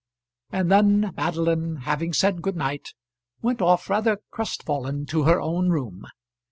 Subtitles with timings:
[0.49, 2.95] And then Madeline, having said good night,
[3.43, 6.07] went off rather crestfallen to her own room.